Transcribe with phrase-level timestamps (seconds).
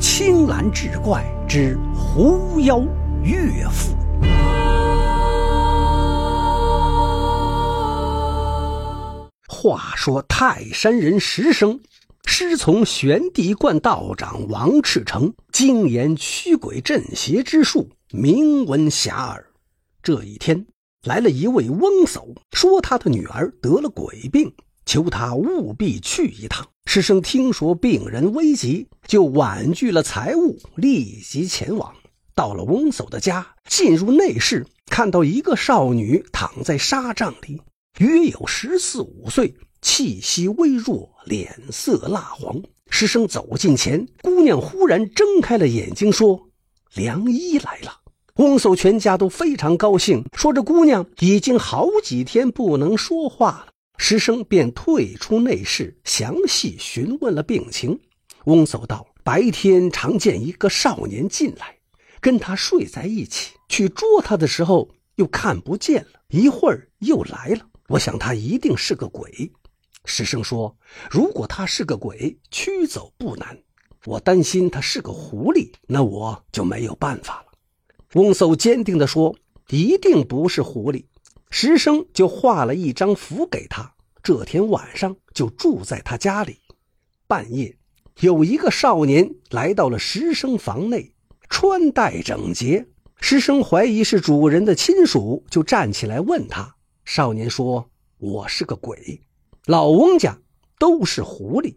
[0.00, 2.82] 青蓝志怪之狐妖
[3.22, 3.94] 岳父。
[9.46, 11.78] 话说泰山人石生
[12.24, 19.42] 师从玄帝观道长王赤诚精研驱鬼镇邪之术，名闻遐迩。
[20.02, 20.66] 这一天，
[21.04, 24.50] 来了一位翁叟，说他的女儿得了鬼病。
[24.86, 26.66] 求他务必去一趟。
[26.86, 31.94] 师生听说病人危急，就婉拒了财物，立即前往。
[32.34, 37.60] 到了翁叟的家，进入内室，看到一个少女躺在纱帐里，
[37.98, 42.62] 约有十四五岁，气息微弱，脸色蜡黄。
[42.88, 46.48] 师生走近前，姑娘忽然睁开了眼睛，说
[46.94, 48.00] ：“良医来了。”
[48.36, 53.69] 翁叟全家都非常高兴，说这姑娘已经好几天不能说话了。
[54.02, 58.00] 师生便退出内室，详细询问了病情。
[58.44, 61.76] 翁叟道：“白天常见一个少年进来，
[62.18, 67.66] 跟他睡在一起，去捉他的时候又看不见了，一会儿又来了。
[67.88, 69.52] 我想他一定是个鬼。”
[70.06, 70.74] 师生说
[71.10, 73.54] ：“如果他是个鬼，驱走不难；
[74.06, 77.52] 我担心他是个狐狸，那我就没有办法了。”
[78.18, 79.36] 翁叟坚定地说
[79.68, 81.04] ：“一定不是狐狸。”
[81.50, 86.58] 石生就画了一张符给他，这天晚上就住在他家里。
[87.26, 87.76] 半夜，
[88.20, 91.12] 有一个少年来到了石生房内，
[91.48, 92.86] 穿戴整洁。
[93.20, 96.76] 石生怀疑是主人的亲属，就站起来问他。
[97.04, 99.20] 少年说：“我是个鬼，
[99.66, 100.38] 老翁家
[100.78, 101.74] 都是狐狸，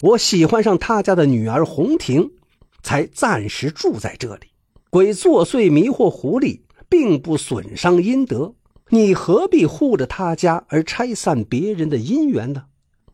[0.00, 2.32] 我喜欢上他家的女儿红婷，
[2.82, 4.48] 才暂时住在这里。
[4.88, 8.54] 鬼作祟迷惑狐狸，并不损伤阴德。”
[8.92, 12.64] 你何必护着他家而拆散别人的姻缘呢？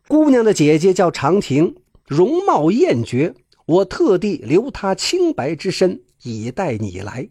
[0.08, 1.74] 姑娘的姐姐叫长亭，
[2.06, 3.34] 容貌艳绝，
[3.66, 7.28] 我特地留她清白之身，以待你来。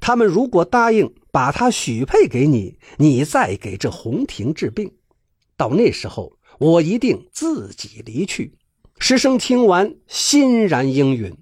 [0.00, 4.90] 他们如果答应把她许配给你，你再给这红亭治病。
[5.58, 8.54] 到那时候，我一定自己离去。
[8.98, 11.36] 师生听完，欣然应允。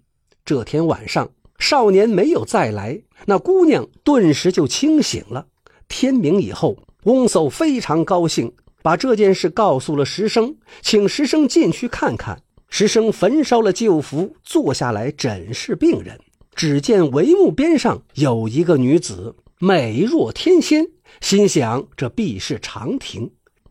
[0.45, 1.31] 这天晚上，
[1.61, 5.47] 少年没有再来，那姑娘顿时就清醒了。
[5.91, 12.41] 天明以后，翁叟非常高兴，把这件事告诉了石生，请石生进去看看。
[12.71, 16.19] 石生焚烧了旧符，坐下来诊视病人。
[16.55, 20.87] 只见帷幕边上有一个女子，美若天仙，
[21.21, 23.29] 心想这必是长亭。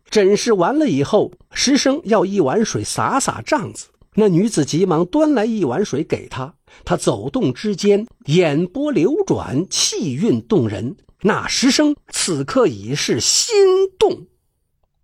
[0.09, 6.53] 诊视完了以后，石生要一碗水洒洒帐子，那女子急忙端来一碗水给他。
[6.84, 10.97] 他走动之间，眼波流转，气韵动人。
[11.22, 13.56] 那石生此刻已是心
[13.97, 14.28] 动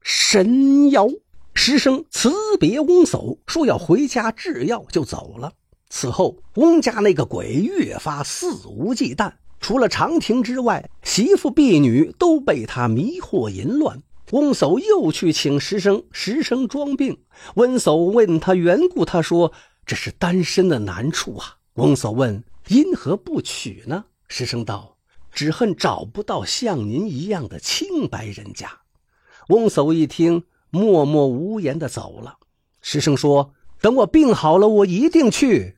[0.01, 1.09] 神摇。
[1.53, 5.53] 石生辞别翁叟，说要回家制药，就走了。
[5.89, 14.01] 此后，翁家那个鬼越发肆无忌惮，除了长亭之外，媳妇婢女都被他迷惑淫乱。
[14.31, 17.17] 翁叟又去请石生，石生装病。
[17.55, 19.53] 温叟问他缘故，他说
[19.85, 21.55] 这是单身的难处啊。
[21.75, 24.05] 翁叟问因何不娶呢？
[24.27, 24.94] 石生道。
[25.35, 28.79] 只恨找不到像您一样的清白人家。
[29.49, 32.37] 翁叟一听，默默无言的走了。
[32.81, 35.77] 师生说：“等我病好了，我一定去。”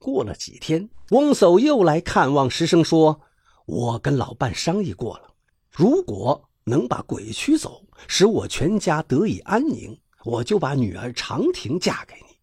[0.00, 3.20] 过了几天，翁叟又来看望师生，说
[3.66, 5.32] ：“我跟老伴商议过了，
[5.70, 12.36] 如果能把鬼驱走，使我全家得以安宁，我就把女儿长亭嫁给你。”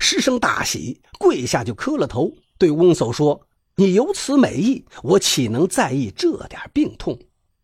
[0.00, 3.46] 师生大喜，跪下就磕了头，对翁叟说。
[3.76, 7.18] 你有此美意，我岂能在意这点病痛？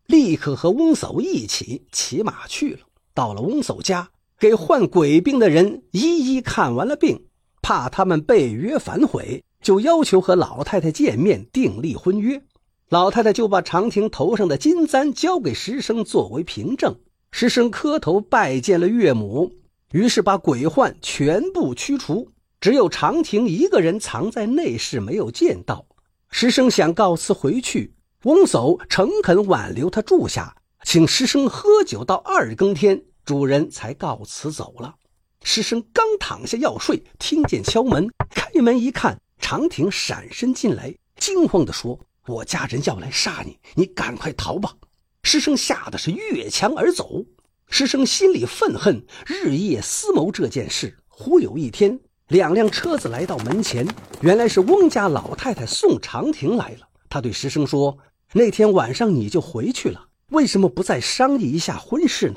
[0.07, 2.79] 立刻和翁叟一起骑马去了。
[3.13, 4.09] 到了翁叟家，
[4.39, 7.25] 给患鬼病的人一一看完了病，
[7.61, 12.41] 怕他们被约反悔，就要求和老太太见面订立婚约。
[12.89, 16.95] 老太太就把长亭头上的金簪交给石生作为凭证。
[17.31, 19.51] 石生磕头拜见了岳母，
[19.91, 22.29] 于是把鬼患全部驱除，
[22.59, 25.85] 只有长亭一个人藏在内室，没有见到。
[26.31, 34.95] 师生想告辞回去，翁叟诚恳挽留他住下，请师生喝酒到二更天，主人才告辞走了。
[35.43, 44.73] 师生刚躺下要睡，听见敲门，开门一看，长亭闪身进来，惊慌地说：“我家人要来杀你，你赶快逃吧！”
[45.23, 47.25] 师生吓得是越墙而走。
[47.69, 50.97] 师生心里愤恨，日夜思谋这件事。
[51.07, 51.99] 忽有一天。
[52.29, 53.87] 两辆车子来到门前，
[54.21, 56.87] 原来是翁家老太太送长亭来了。
[57.09, 57.97] 她对石生说
[58.33, 62.35] ：“那天晚上你就回去了，为什么不再商议一下婚事呢？”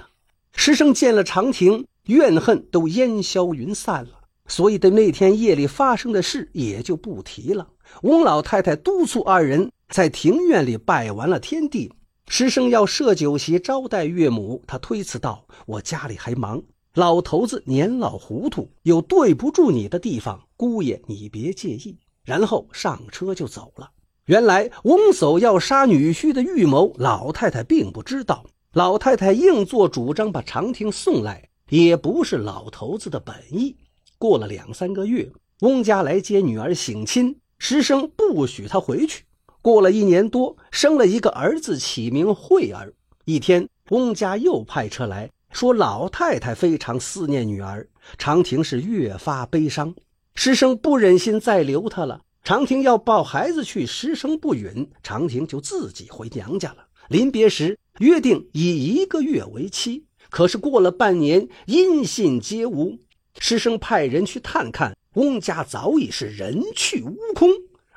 [0.57, 4.21] 石生见了长亭，怨恨都烟消云散了。
[4.49, 7.69] 所以对那天夜里发生的事也就不提了。
[8.01, 11.93] 翁老太太督促二人在庭院里拜完了天地，
[12.29, 16.63] 石生要设酒席招待岳母，他推辞道：“我家里还忙，
[16.95, 23.91] 老头子年老糊涂，有对不住你的地方，姑爷你别介意。”然后上车就走了。
[24.27, 28.45] 原来翁叟要杀女婿的预谋，老太太并不知道。
[28.75, 33.77] 老太太硬做主张把长亭送来，也不是老头子的本意。
[34.19, 39.25] 过了两三个月，翁家来接女儿省亲，师生不许他回去。
[39.61, 42.93] 过了一年多，生了一个儿子，起名惠儿。
[43.25, 47.87] 一天，翁家又派车来说，老太太非常思念女儿，
[48.19, 49.95] 长亭是越发悲伤。
[50.35, 56.87] 师生不忍心再留她了，长亭要抱孩子去，师生不允，长亭就自己回娘家了。
[57.09, 62.99] 临别时约定以一个月为期，可是过了半年，音信皆无。
[63.39, 67.51] 师生派人去探看，翁家早已是人去屋空，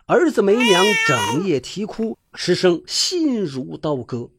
[0.05, 4.29] 儿子没娘整夜啼哭，师生心如刀割。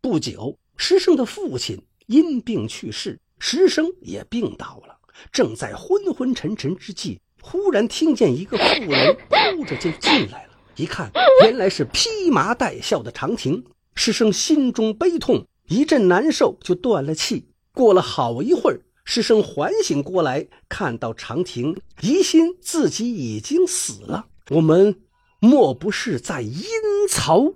[0.00, 4.98] 不久，师生的父亲因病去世，师生也病倒了。
[5.30, 11.08] 正在昏昏沉沉之际，忽然听见一个妇人哭着就进来了，一看，
[11.44, 13.64] 原来是披麻戴孝的长亭。
[13.94, 17.46] 师生心中悲痛，一阵难受，就断了气。
[17.72, 18.80] 过了好一会儿。
[19.04, 24.26] 师生缓醒过来，看到长亭，疑心自己已经死了。
[24.48, 25.00] 我们
[25.38, 26.64] 莫不是在阴
[27.08, 27.54] 曹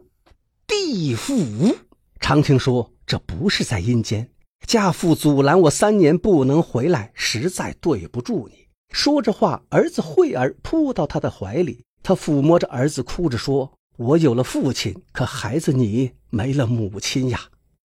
[0.64, 1.76] 地府？
[2.20, 4.30] 长亭说：“这不是在阴间，
[4.66, 17.40] 家父阻拦我三年不能回来，实在对不住你。”说着话，儿子惠儿扑到他的怀里，他抚摸着儿子，哭着说：“我有了父亲，可孩子你没了母亲呀。”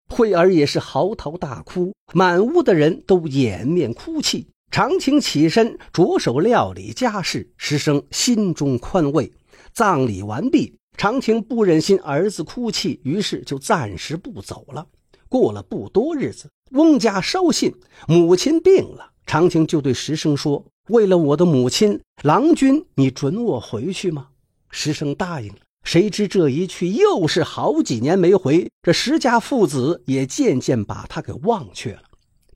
[0.09, 4.47] 惠儿也是嚎啕大哭，满屋的人都掩面哭泣。
[4.69, 7.49] 长青起身，着手料理家事。
[7.57, 9.31] 师生心中宽慰。
[9.73, 14.87] 葬礼完毕，长青不忍心儿子哭泣，于是就暂时不走了。
[15.29, 17.73] 过了不多日子，翁家捎信，
[18.07, 19.11] 母亲病了。
[19.25, 24.29] 长亭就对石生说：“为了我的母亲，郎君，你准我回去吗？”
[24.71, 25.59] 石生答应了。
[25.83, 32.03] 谁知这一去又是好几年没回，这石家父子也渐渐把他给忘却了。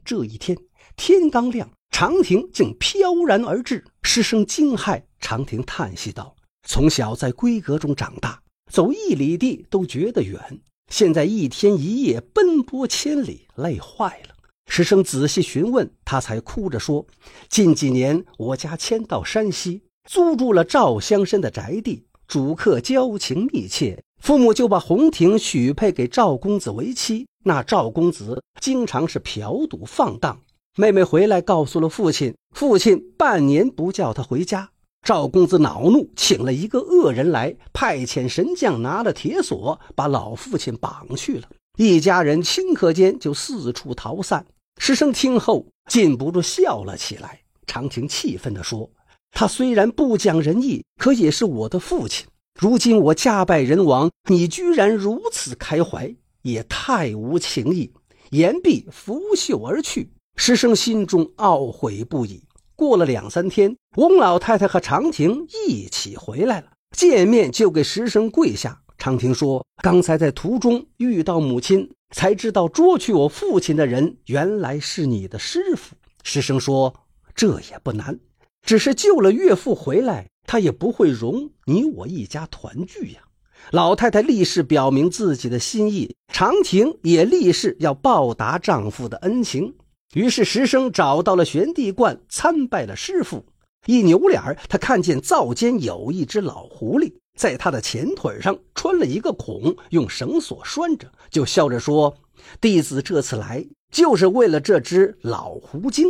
[0.04, 0.57] 这一天
[0.98, 5.04] 天刚亮，长亭竟飘然而至，师生惊骇。
[5.19, 6.36] 长亭叹息道
[6.68, 8.42] ：“从小在闺阁中长大，
[8.72, 10.60] 走一里地都觉得远，
[10.92, 14.36] 现在一天一夜奔波千里，累坏了。”
[14.70, 17.08] 师生仔细询问，他才哭着说
[17.50, 27.28] ：“近几年我家迁到山西，租住了赵乡绅的宅地。”主客交情密切，父母就把红婷许配给赵公子为妻。
[27.44, 30.40] 那赵公子经常是嫖赌放荡。
[30.78, 34.70] 妹妹回来告诉了父亲，父亲半年不叫她回家。
[35.03, 41.50] 赵公子恼怒，请了一个恶人来，派遣神将拿了铁锁，把老父亲绑去了。
[41.77, 44.45] 一家人顷刻间就四处逃散。
[44.77, 47.39] 师生听后禁不住笑了起来。
[47.65, 48.89] 长亭气愤地说。
[49.31, 52.27] 他虽然不讲仁义，可也是我的父亲。
[52.59, 57.92] 如今我家败人亡，你居然如此开怀，也太无情义。
[58.31, 60.12] 言毕，拂袖而去。
[60.36, 62.44] 师生心中懊悔不已。
[62.81, 68.81] 过了两三天，翁老太太和长亭一起回来了，见面就给石生跪下。
[68.97, 75.95] 长亭说：“刚才在途中遇到母亲，才知道捉去我父亲的人原来是你的师傅。”
[76.26, 76.92] 石生说
[77.35, 78.19] ：“这也不难。”
[78.66, 83.21] 只是救了岳父回来，他也不会容你我一家团聚呀。
[83.69, 89.76] 老太太立誓表明自己的心意，长亭也立誓要报答丈夫的恩情。
[90.13, 93.45] 于是石生找到了玄帝观，参拜了师傅。
[93.85, 102.13] 一扭脸他看见灶间有一只老狐狸，在他的前腿上穿了一个孔，用绳索拴着，就笑着说
[102.59, 106.07] ：“弟子这次来，就是为了这只老狐精。”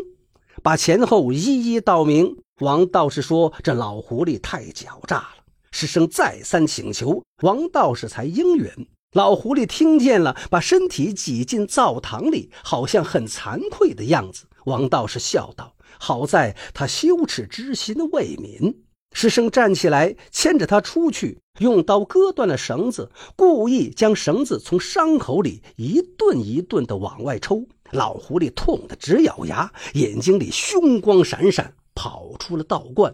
[0.63, 2.37] 把前后一一道明。
[2.59, 5.35] 王道士说：“这老狐狸太狡诈了。”
[5.71, 8.67] 师生再三请求，王道士才应允。
[9.13, 14.45] 老狐狸听见了，把身体挤进灶堂里，好像很惭愧的样子。
[14.63, 18.73] 王道士笑道：“好在他羞耻之心未泯。”
[19.13, 27.65] 师生站起来，牵着他出去，用刀割断了绳子，故意将绳子从伤口里一顿一顿地往外抽。
[27.91, 33.13] 老狐狸痛得直咬牙，眼睛里凶光闪闪，跑出了道观。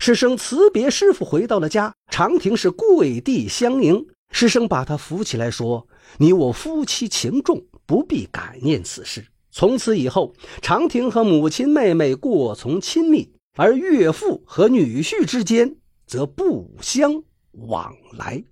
[0.00, 1.94] 师生辞别师傅，回到了家。
[2.10, 9.26] 长亭是跪地相迎，师生把他扶起来，说：“你我夫妻情重，不必感念此事。
[9.50, 13.32] 从此以后，长亭和母亲妹妹过从亲密。
[13.56, 15.74] 而岳父和女婿之间
[16.06, 18.44] 则不相往来。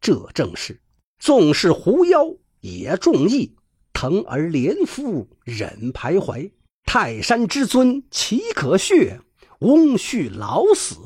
[0.00, 0.80] 这正是
[1.20, 3.54] 纵是狐妖也重义，
[3.92, 6.50] 疼而怜夫忍徘徊。
[6.84, 9.20] 泰山之尊岂可血？
[9.60, 10.96] 翁婿老死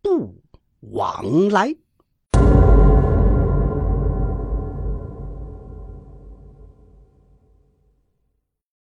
[0.00, 0.42] 不
[0.80, 1.76] 往来。